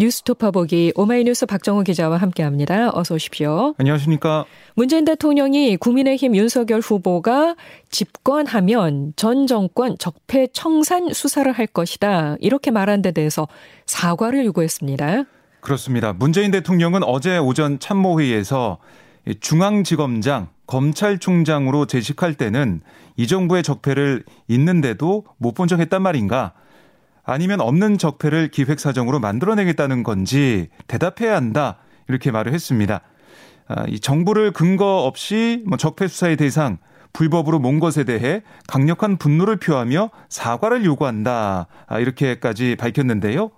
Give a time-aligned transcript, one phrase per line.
[0.00, 2.90] 뉴스토파 보기 오마이뉴스 박정우 기자와 함께합니다.
[2.94, 3.74] 어서 오십시오.
[3.76, 4.46] 안녕하십니까.
[4.74, 7.54] 문재인 대통령이 국민의힘 윤석열 후보가
[7.90, 12.36] 집권하면 전 정권 적폐 청산 수사를 할 것이다.
[12.40, 13.46] 이렇게 말한 데 대해서
[13.84, 15.24] 사과를 요구했습니다.
[15.60, 16.14] 그렇습니다.
[16.14, 18.78] 문재인 대통령은 어제 오전 참모회의에서
[19.40, 22.80] 중앙지검장, 검찰총장으로 재직할 때는
[23.18, 26.54] 이 정부의 적폐를 있는데도 못본적 했단 말인가?
[27.24, 31.78] 아니면 없는 적폐를 기획사정으로 만들어내겠다는 건지 대답해야 한다.
[32.08, 33.00] 이렇게 말을 했습니다.
[33.68, 36.78] 아, 이 정부를 근거 없이 뭐 적폐 수사의 대상,
[37.12, 41.66] 불법으로 몬 것에 대해 강력한 분노를 표하며 사과를 요구한다.
[41.86, 43.50] 아, 이렇게까지 밝혔는데요.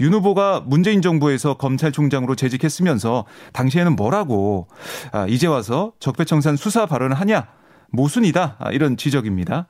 [0.00, 4.66] 윤 후보가 문재인 정부에서 검찰총장으로 재직했으면서 당시에는 뭐라고
[5.12, 7.48] 아, 이제 와서 적폐청산 수사 발언을 하냐
[7.90, 9.66] 모순이다 아, 이런 지적입니다.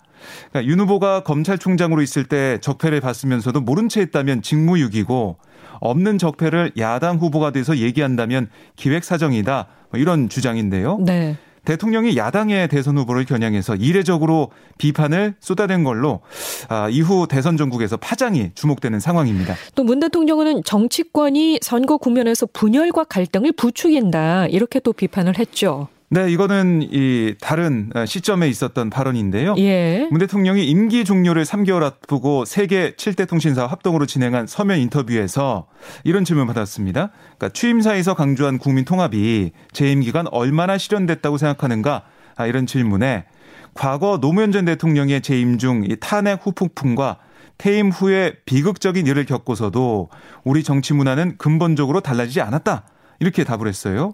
[0.51, 5.37] 그러니까 윤 후보가 검찰총장으로 있을 때 적폐를 봤으면서도 모른 채 했다면 직무유기고
[5.81, 10.99] 없는 적폐를 야당 후보가 돼서 얘기한다면 기획사정이다 뭐 이런 주장인데요.
[11.01, 11.37] 네.
[11.65, 16.21] 대통령이 야당의 대선 후보를 겨냥해서 이례적으로 비판을 쏟아낸 걸로
[16.69, 19.55] 아, 이후 대선 전국에서 파장이 주목되는 상황입니다.
[19.75, 25.89] 또 문 대통령은 정치권이 선거 국면에서 분열과 갈등을 부추긴다 이렇게 또 비판을 했죠.
[26.13, 29.55] 네, 이거는 이 다른 시점에 있었던 발언인데요.
[29.59, 30.09] 예.
[30.11, 35.69] 문 대통령이 임기 종료를 3개월 앞두고 세계 7대 통신사 합동으로 진행한 서면 인터뷰에서
[36.03, 37.13] 이런 질문 받았습니다.
[37.37, 42.03] 그러니까 취임사에서 강조한 국민 통합이 재임 기간 얼마나 실현됐다고 생각하는가?
[42.35, 43.27] 아, 이런 질문에
[43.75, 47.19] 과거 노무현 전 대통령의 재임 중 탄핵 후폭풍과
[47.57, 50.09] 퇴임 후에 비극적인 일을 겪고서도
[50.43, 52.83] 우리 정치 문화는 근본적으로 달라지지 않았다.
[53.21, 54.13] 이렇게 답을 했어요.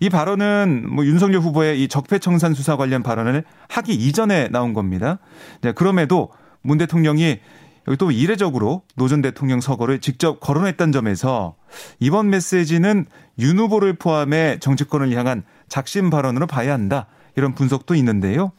[0.00, 5.18] 이 발언은 뭐 윤석열 후보의 이 적폐청산 수사 관련 발언을 하기 이전에 나온 겁니다.
[5.60, 6.30] 네, 그럼에도
[6.62, 7.40] 문 대통령이
[7.86, 11.56] 여기 또 이례적으로 노 전 대통령 서거를 직접 거론했던 점에서
[11.98, 13.04] 이번 메시지는
[13.40, 17.06] 윤 후보를 포함해 정치권을 향한 작심 발언으로 봐야 한다.
[17.36, 18.52] 이런 분석도 있는데요.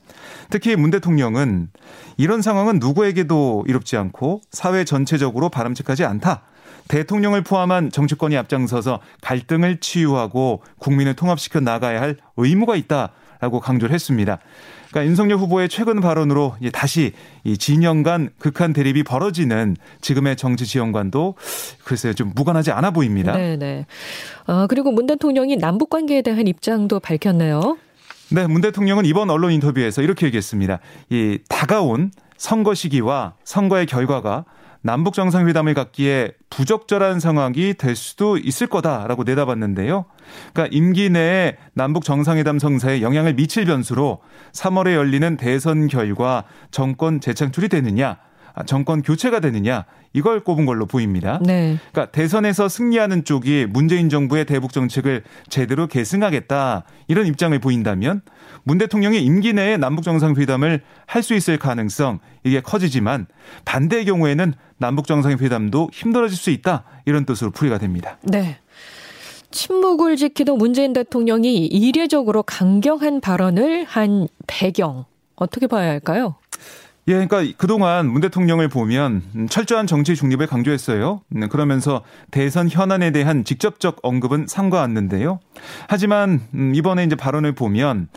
[0.50, 1.70] 특히 문 대통령은
[2.18, 6.44] 이런 상황은 누구에게도 이롭지 않고 사회 전체적으로 바람직하지 않다.
[6.88, 14.40] 대통령을 포함한 정치권이 앞장서서 갈등을 치유하고 국민을 통합시켜 나가야 할 의무가 있다라고 강조를 했습니다.
[14.90, 17.12] 그러니까 윤석열 후보의 최근 발언으로 다시
[17.44, 21.36] 이 진영 간 극한 대립이 벌어지는 지금의 정치 지형관도
[21.84, 23.34] 글쎄요 좀 무관하지 않아 보입니다.
[23.34, 23.88] 네네.
[24.48, 27.78] 어, 그리고 문 대통령이 남북 관계에 대한 입장도 밝혔네요.
[28.32, 30.80] 네, 문 대통령은 이번 언론 인터뷰에서 이렇게 얘기했습니다.
[31.10, 34.46] 이 다가온 선거 시기와 선거의 결과가
[34.86, 40.06] 남북 정상회담을 갖기에 부적절한 상황이 될 수도 있을 거다라고 내다봤는데요.
[40.54, 44.20] 그러니까 임기 내에 남북 정상회담 성사에 영향을 미칠 변수로
[44.52, 48.18] 3월에 열리는 대선 결과 정권 재창출이 되느냐,
[48.54, 51.40] 아, 정권 교체가 되느냐 이걸 꼽은 걸로 보입니다.
[51.44, 51.80] 네.
[51.92, 58.22] 그러니까 대선에서 승리하는 쪽이 문재인 정부의 대북 정책을 제대로 계승하겠다 이런 입장을 보인다면
[58.66, 63.26] 문 대통령이 임기 내에 남북 정상회담을 할 수 있을 가능성 이게 커지지만
[63.64, 68.18] 반대의 경우에는 남북 정상회담도 힘들어질 수 있다 이런 뜻으로 풀이가 됩니다.
[68.24, 68.58] 네.
[69.52, 75.06] 침묵을 지키던 문재인 대통령이 이례적으로 강경한 발언을 한 배경
[75.36, 76.36] 어떻게 봐야 할까요?
[77.08, 81.22] 예, 그러니까 그동안 문 대통령을 보면 철저한 정치 중립을 강조했어요.
[81.36, 85.40] 음, 그러면서 대선 현안에 대한 직접적 언급은 상과않는데요.
[85.88, 88.10] 하지만 음, 이번에 이제 발언을 보면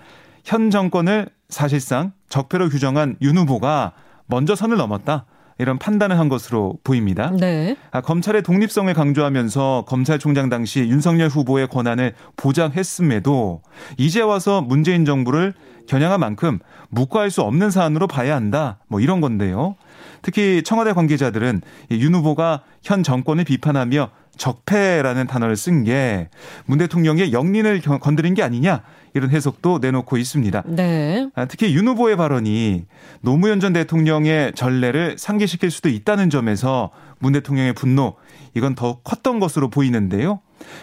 [0.48, 3.92] 현 정권을 사실상 적폐로 규정한 윤 후보가
[4.24, 5.26] 먼저 선을 넘었다.
[5.58, 7.30] 이런 판단을 한 것으로 보입니다.
[7.38, 7.76] 네.
[7.90, 13.60] 아, 검찰의 독립성을 강조하면서 검찰총장 당시 윤석열 후보의 권한을 보장했음에도
[13.98, 15.52] 이제 와서 문재인 정부를
[15.86, 18.78] 겨냥한 만큼 묵과할 수 없는 사안으로 봐야 한다.
[18.88, 19.76] 뭐 이런 건데요.
[20.22, 21.60] 특히 청와대 관계자들은
[21.90, 26.28] 윤 후보가 현 정권을 비판하며 적폐라는 단어를 쓴 게
[26.66, 28.82] 문 대통령의 역린을 건드린 게 아니냐
[29.14, 30.62] 이런 해석도 내놓고 있습니다.
[30.66, 31.28] 네.
[31.34, 32.86] 아, 특히 윤 후보의 발언이
[33.20, 38.14] 노무현 전 대통령의 전례를 상기시킬 수도 있다는 점에서 문 대통령의 분노
[38.54, 40.40] 이건 더 컸던 것으로 보이는데요.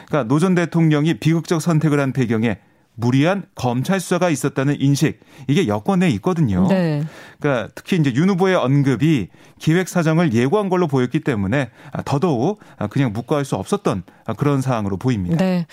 [0.08, 2.60] 그러니까 노 전 대통령이 비극적 선택을 한 배경에
[2.96, 6.68] 무리한 검찰 수사가 있었다는 인식 이게 여권에 있거든요.
[6.68, 7.04] 네.
[7.40, 9.28] 그러니까 특히 이제 윤 후보의 언급이
[9.60, 11.70] 기획 사정을 예고한 걸로 보였기 때문에
[12.06, 12.60] 더더욱
[12.90, 14.04] 그냥 묵과할 수 없었던
[14.38, 15.38] 그런 사항으로 보입니다.
[15.38, 15.68] 네.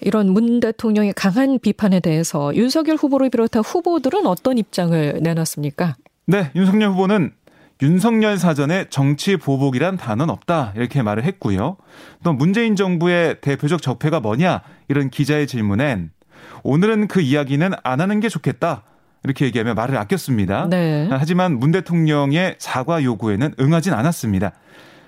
[0.00, 5.94] 이런 문 대통령의 강한 비판에 대해서 윤석열 후보를 비롯한 후보들은 어떤 입장을 내놨습니까?
[6.26, 7.32] 네, 윤석열 후보는
[7.80, 11.76] 윤석열 사전에 정치 보복이란 단어는 없다 이렇게 말을 했고요.
[12.24, 16.10] 또 문재인 정부의 대표적 적폐가 뭐냐 이런 기자의 질문엔
[16.62, 18.82] 오늘은 그 이야기는 안 하는 게 좋겠다.
[19.24, 20.68] 이렇게 얘기하며 말을 아꼈습니다.
[20.70, 21.08] 네.
[21.10, 24.52] 하지만 문 대통령의 사과 요구에는 응하진 않았습니다.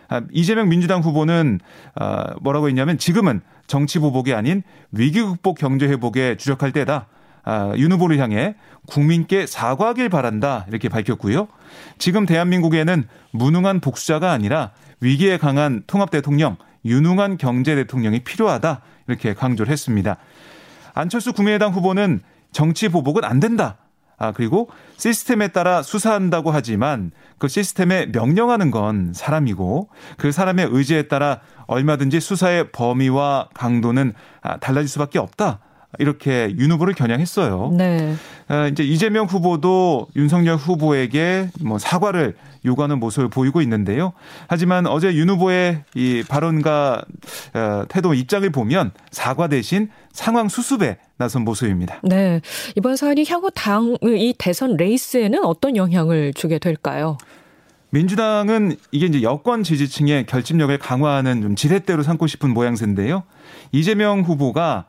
[0.09, 1.61] 아, 이재명 민주당 후보는
[1.95, 7.07] 아, 뭐라고 했냐면 지금은 정치 보복이 아닌 위기 극복 경제 회복에 주력할 때다.
[7.45, 8.55] 아, 윤 후보를 향해
[8.87, 11.49] 국민께 사과하길 바란다 이렇게 밝혔고요.
[11.99, 14.71] 지금 대한민국에는 무능한 복수자가 아니라
[15.01, 20.17] 위기에 강한 통합 대통령, 유능한 경제 대통령이 필요하다 이렇게 강조를 했습니다.
[20.95, 22.21] 안철수 국민의당 후보는
[22.53, 23.77] 정치 보복은 안 된다.
[24.17, 31.41] 아, 그리고 시스템에 따라 수사한다고 하지만 그 시스템에 명령하는 건 사람이고 그 사람의 의지에 따라
[31.67, 35.61] 얼마든지 수사의 범위와 강도는 아, 달라질 수밖에 없다.
[35.99, 37.73] 이렇게 윤 후보를 겨냥했어요.
[37.77, 38.15] 네.
[38.49, 42.35] 아, 이제 이재명 후보도 윤석열 후보에게 뭐 사과를
[42.67, 44.13] 요구하는 모습을 보이고 있는데요.
[44.49, 47.05] 하지만 어제 윤 후보의 이 발언과
[47.55, 52.01] 어, 태도 입장을 보면 사과 대신 상황 수습에 나선 모습입니다.
[52.03, 52.41] 네.
[52.77, 57.19] 이번 사안이 향후 당 이 대선 레이스에는 어떤 영향을 주게 될까요?
[57.91, 63.23] 민주당은 이게 이제 여권 지지층의 결집력을 강화하는 좀 지렛대로 삼고 싶은 모양새인데요.
[63.73, 64.87] 이재명 후보가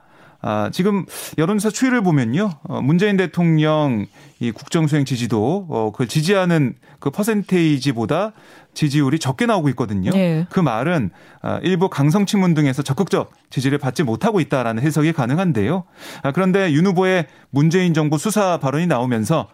[0.47, 1.07] 아, 지금
[1.39, 2.51] 여론조사 추이를 보면요.
[2.65, 4.05] 어, 문재인 대통령
[4.39, 8.33] 이 국정수행 지지도 어, 그걸 지지하는 그 퍼센테이지보다
[8.75, 10.11] 지지율이 적게 나오고 있거든요.
[10.11, 10.45] 네.
[10.51, 11.09] 그 말은
[11.41, 15.83] 아, 일부 강성 친문 등에서 적극적 지지를 받지 못하고 있다라는 해석이 가능한데요.
[16.21, 19.47] 아, 그런데 윤 후보의 문재인 정부 수사 발언이 나오면서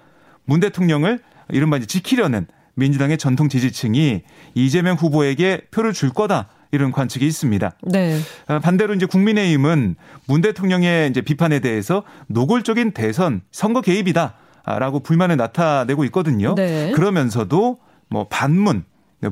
[0.43, 1.19] 문 대통령을
[1.51, 4.23] 이른바 지키려는 민주당의 전통 지지층이
[4.55, 6.49] 이재명 후보에게 표를 줄 거다.
[6.71, 7.71] 이런 관측이 있습니다.
[7.83, 8.19] 네.
[8.47, 9.95] 아, 반대로 이제 국민의힘은
[10.27, 16.55] 문 대통령의 이제 비판에 대해서 노골적인 대선 선거 개입이다라고 불만을 나타내고 있거든요.
[16.55, 16.91] 네.
[16.91, 17.79] 그러면서도
[18.09, 18.83] 뭐 반문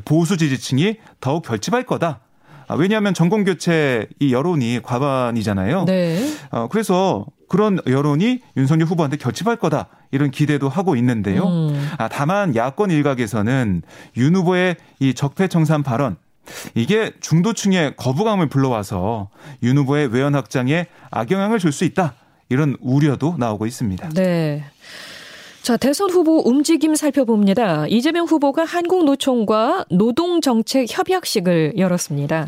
[0.06, 2.20] 보수 지지층이 더욱 결집할 거다.
[2.68, 5.86] 아, 왜냐하면 정권 교체 이 여론이 과반이잖아요.
[5.86, 6.24] 네.
[6.52, 11.48] 어, 그래서 그런 여론이 윤석열 후보한테 결집할 거다 이런 기대도 하고 있는데요.
[11.48, 11.90] 음.
[11.98, 13.82] 아, 다만 야권 일각에서는
[14.18, 16.18] 윤 후보의 이 적폐청산 발언
[16.76, 19.30] 이게 중도층의 거부감을 불러와서
[19.64, 22.14] 윤 후보의 외연 확장에 악영향을 줄 수 있다.
[22.50, 24.10] 이런 우려도 나오고 있습니다.
[24.10, 24.64] 네.
[25.62, 27.86] 자, 대선 후보 움직임 살펴봅니다.
[27.88, 32.48] 이재명 후보가 한국노총과 노동정책 협약식을 열었습니다.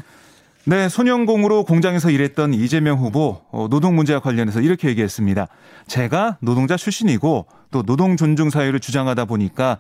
[0.65, 5.47] 네, 소년공으로 공장에서 일했던 이재명 후보 어, 노동 문제와 관련해서 이렇게 얘기했습니다.
[5.87, 9.77] 제가 노동자 출신이고 또 노동 존중 사회를 주장하다 보니까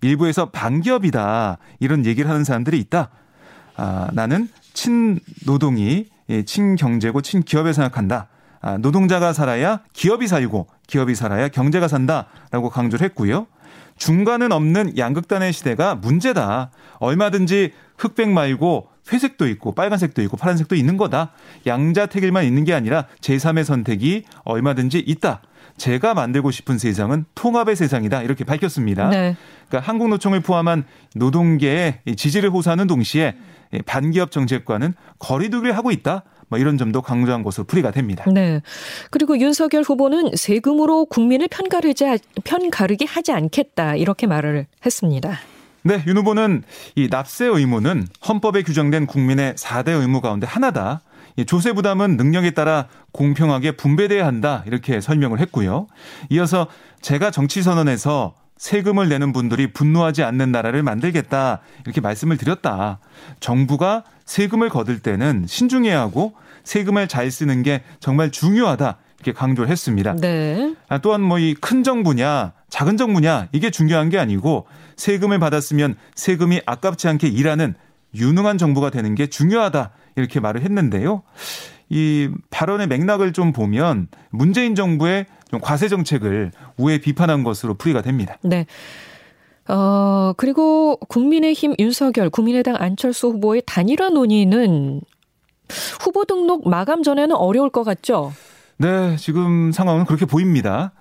[0.00, 3.10] 일부에서 반기업이다 이런 얘기를 하는 사람들이 있다.
[3.76, 8.28] 아, 나는 친노동이 예, 친경제고 친기업에 생각한다.
[8.60, 13.46] 아, 노동자가 살아야 기업이 살고 기업이 살아야 경제가 산다라고 강조를 했고요.
[13.96, 16.70] 중간은 없는 양극단의 시대가 문제다.
[16.98, 21.32] 얼마든지 흑백 말고 회색도 있고 빨간색도 있고 파란색도 있는 거다.
[21.66, 25.42] 양자택일만 있는 게 아니라 제3의 선택이 얼마든지 있다.
[25.76, 28.22] 제가 만들고 싶은 세상은 통합의 세상이다.
[28.22, 29.10] 이렇게 밝혔습니다.
[29.10, 29.36] 네.
[29.68, 30.84] 그러니까 한국노총을 포함한
[31.16, 33.36] 노동계의 지지를 호소하는 동시에
[33.82, 36.24] 반기업 정책과는 거리두기를 하고 있다.
[36.48, 38.24] 뭐 이런 점도 강조한 것으로 풀이가 됩니다.
[38.30, 38.60] 네.
[39.10, 42.04] 그리고 윤석열 후보는 세금으로 국민을 편가르지
[42.44, 45.38] 편가르게 하지 않겠다 이렇게 말을 했습니다.
[45.82, 46.62] 네, 윤 후보는
[46.94, 51.02] 이 납세 의무는 헌법에 규정된 국민의 4대 의무 가운데 하나다.
[51.46, 54.62] 조세 부담은 능력에 따라 공평하게 분배돼야 한다.
[54.66, 55.88] 이렇게 설명을 했고요.
[56.30, 56.68] 이어서
[57.02, 58.34] 제가 정치 선언에서
[58.68, 61.60] 세금을 내는 분들이 분노하지 않는 나라를 만들겠다.
[61.84, 62.98] 이렇게 말씀을 드렸다.
[63.38, 68.96] 정부가 세금을 거둘 때는 신중해야 하고 세금을 잘 쓰는 게 정말 중요하다.
[69.18, 70.16] 이렇게 강조를 했습니다.
[70.16, 70.74] 네.
[70.88, 74.66] 아, 또한 뭐 이 큰 정부냐, 작은 정부냐, 이게 중요한 게 아니고
[74.96, 77.74] 세금을 받았으면 세금이 아깝지 않게 일하는
[78.14, 79.90] 유능한 정부가 되는 게 중요하다.
[80.16, 81.22] 이렇게 말을 했는데요.
[81.90, 88.38] 이 발언의 맥락을 좀 보면 문재인 정부의 좀 과세 정책을 우회 비판한 것으로 풀이가 됩니다.
[88.42, 88.66] 네.
[89.68, 95.00] 어, 그리고 국민의힘 윤석열, 국민의당 안철수 후보의 단일화 논의는
[96.00, 98.32] 후보 등록 마감 전에는 어려울 것 같죠?
[98.76, 100.92] 네, 지금 상황은 그렇게 보입니다.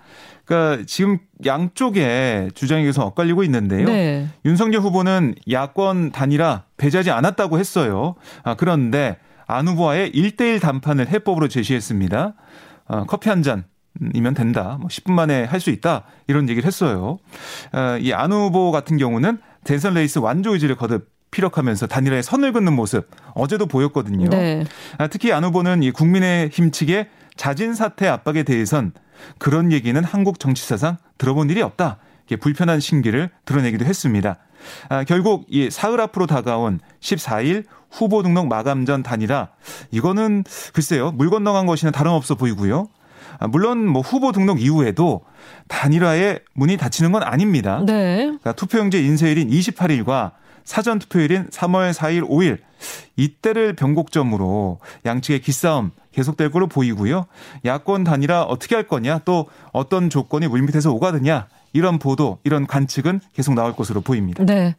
[0.45, 3.86] 그러니까 지금 양쪽에 주장이 계속 엇갈리고 있는데요.
[3.86, 4.27] 네.
[4.45, 8.15] 윤석열 후보는 야권 단일화 배제하지 않았다고 했어요.
[8.43, 9.17] 아, 그런데
[9.48, 12.33] 안 후보와의 1대1 담판을 해법으로 제시했습니다.
[12.86, 13.65] 어, 커피 한 잔.
[14.14, 14.78] 이면 된다.
[14.80, 16.04] 뭐 10분 만에 할 수 있다.
[16.28, 17.20] 이런 얘기를 했어요.
[17.72, 23.10] 어, 이안 후보 같은 경우는 대선 레이스 완조 의지를 거듭 피력하면서 단일화에 선을 긋는 모습
[23.34, 24.30] 어제도 보였거든요.
[24.30, 24.66] 네.
[24.98, 28.92] 아, 특히 안 후보는 이 국민의힘 측의 자진 사퇴 압박에 대해선
[29.40, 31.98] 그런 얘기는 한국 정치사상 들어본 일이 없다.
[32.28, 34.38] 이렇게 불편한 신기를 드러내기도 했습니다.
[34.90, 39.50] 아, 결국 이 사흘 앞으로 다가온 14일 후보 등록 마감 전 단일화
[39.92, 42.88] 이거는 글쎄요 물 건너간 것이나 다름없어 보이고요.
[43.40, 45.22] 아, 물론 뭐 후보 등록 이후에도
[45.68, 47.84] 단일화에 문이 닫히는 건 아닙니다.
[47.86, 48.25] 네.
[48.25, 50.32] 그러니까 투표용지 인쇄일인 28일과
[50.63, 52.58] 사전 투표일인 3월 4일, 5일
[53.16, 57.25] 이때를 변곡점으로 양측의 기싸움 계속될 걸로 보이고요.
[57.66, 63.56] 야권 단일화 어떻게 할 거냐, 또 어떤 조건이 물밑에서 오가느냐 이런 보도, 이런 관측은 계속
[63.56, 64.46] 나올 것으로 보입니다.
[64.46, 64.75] 네.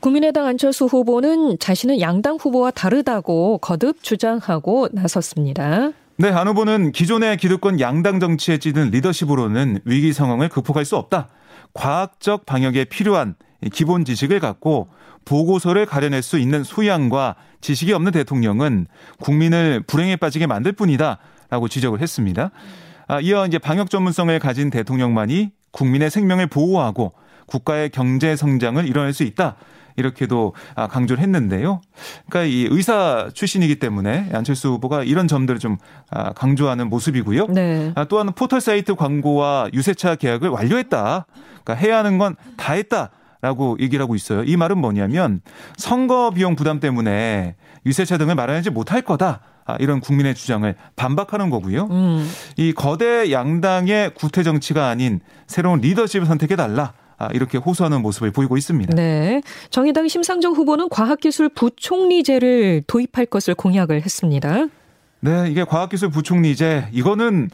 [0.00, 5.92] 국민의당 안철수 후보는 자신은 양당 후보와 다르다고 거듭 주장하고 나섰습니다.
[6.16, 11.26] 네, 안 후보는 기존의 기득권 양당 정치에 찌든 리더십으로는 위기 상황을 극복할 수 없다.
[11.72, 13.34] 과학적 방역에 필요한
[13.72, 14.88] 기본 지식을 갖고
[15.24, 18.86] 보고서를 가려낼 수 있는 소양과 지식이 없는 대통령은
[19.18, 21.18] 국민을 불행에 빠지게 만들 뿐이다.
[21.50, 22.52] 라고 지적을 했습니다.
[23.08, 27.12] 아, 이어 이제 방역 전문성을 가진 대통령만이 국민의 생명을 보호하고
[27.46, 29.56] 국가의 경제 성장을 이뤄낼 수 있다.
[29.96, 31.80] 이렇게도 아, 강조를 했는데요.
[32.28, 35.78] 그러니까 이 의사 출신이기 때문에 안철수 후보가 이런 점들을 좀
[36.10, 37.46] 아, 강조하는 모습이고요.
[37.48, 37.92] 네.
[37.94, 41.26] 아, 또한 포털 사이트 광고와 유세차 계약을 완료했다.
[41.64, 43.10] 그러니까 해야 하는 건 다 했다.
[43.40, 44.42] 라고 얘기를 하고 있어요.
[44.44, 45.42] 이 말은 뭐냐면
[45.76, 49.40] 선거 비용 부담 때문에 유세차 등을 마련하지 못할 거다.
[49.66, 51.88] 아, 이런 국민의 주장을 반박하는 거고요.
[51.90, 52.26] 음.
[52.56, 56.94] 이 거대 양당의 구태 정치가 아닌 새로운 리더십을 선택해 달라.
[57.18, 58.94] 아, 이렇게 호소하는 모습을 보이고 있습니다.
[58.94, 59.42] 네.
[59.70, 64.66] 정의당 심상정 후보는 과학기술 부총리제를 도입할 것을 공약을 했습니다.
[65.20, 67.48] 네, 이게 과학기술 부총리제 이거는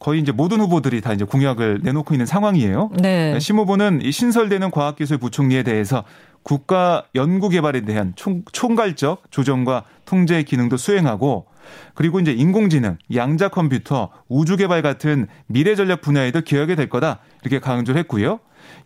[0.00, 2.90] 거의 이제 모든 후보들이 다 이제 공약을 내놓고 있는 상황이에요.
[3.00, 3.38] 네.
[3.38, 6.02] 심 후보는 이 신설되는 과학기술 부총리에 대해서
[6.42, 11.46] 국가 연구 개발에 대한 총, 총괄적 조정과 통제 기능도 수행하고
[11.94, 17.60] 그리고 이제 인공지능, 양자 컴퓨터, 우주 개발 같은 미래 전략 분야에도 기여하게 될 거다 이렇게
[17.60, 18.40] 강조를 했고요.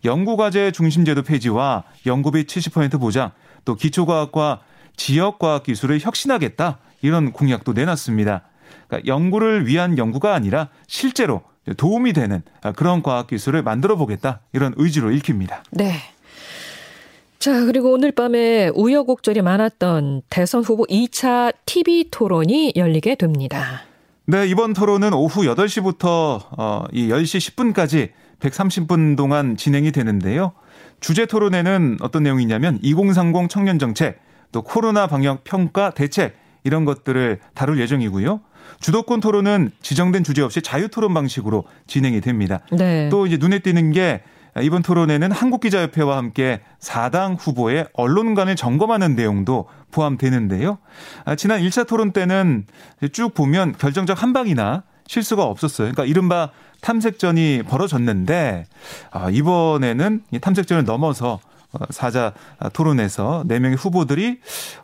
[0.05, 3.31] 연구과제 중심제도 폐지와 연구비 70% 보장,
[3.65, 4.61] 또 기초과학과
[4.95, 8.41] 지역과학 기술을 혁신하겠다 이런 공약도 내놨습니다.
[8.87, 11.41] 그러니까 연구를 위한 연구가 아니라 실제로
[11.75, 12.41] 도움이 되는
[12.75, 15.63] 그런 과학 기술을 만들어 보겠다 이런 의지로 읽힙니다.
[15.71, 15.95] 네.
[17.39, 23.83] 자, 그리고 오늘 밤에 우여곡절이 많았던 대선 후보 2차 TV 토론이 열리게 됩니다.
[24.25, 30.53] 네, 이번 토론은 오후 8시부터 어, 이 10시 10분까지 130분 동안 진행이 되는데요.
[30.99, 34.19] 주제 토론에는 어떤 내용이냐면 2030 청년 정책,
[34.51, 38.41] 또 코로나 방역 평가 대책 이런 것들을 다룰 예정이고요.
[38.79, 42.59] 주도권 토론은 지정된 주제 없이 자유 토론 방식으로 진행이 됩니다.
[42.71, 43.09] 네.
[43.09, 44.21] 또 이제 눈에 띄는 게
[44.61, 50.79] 이번 토론에는 한국기자협회와 함께 4당 후보의 언론관을 점검하는 내용도 포함되는데요.
[51.25, 52.65] 아, 지난 1차 토론 때는
[53.13, 55.91] 쭉 보면 결정적 한방이나 실수가 없었어요.
[55.91, 56.49] 그러니까 이른바
[56.81, 58.65] 탐색전이 벌어졌는데
[59.11, 61.39] 아, 이번에는 이 탐색전을 넘어서
[61.73, 62.33] 어, 사자
[62.73, 64.39] 토론에서 4명의 후보들이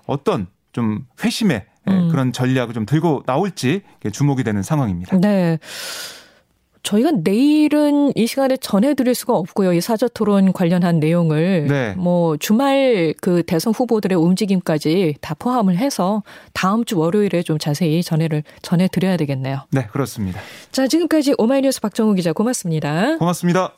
[0.06, 2.10] 어떤 좀 회심의 음.
[2.10, 3.82] 그런 전략을 좀 들고 나올지
[4.12, 5.18] 주목이 되는 상황입니다.
[5.20, 5.60] 네.
[6.84, 9.74] 저희가 내일은 이 시간에 전해드릴 수가 없고요.
[9.74, 11.94] 이 사저 토론 관련한 내용을 네.
[11.98, 16.24] 뭐 주말 그 대선 후보들의 움직임까지 다 포함을 해서
[16.54, 19.62] 다음 주 월요일에 좀 자세히 전해를 전해드려야 되겠네요.
[19.72, 20.40] 네, 그렇습니다.
[20.72, 23.18] 자, 지금까지 오마이뉴스 박정우 기자 고맙습니다.
[23.18, 23.74] 고맙습니다.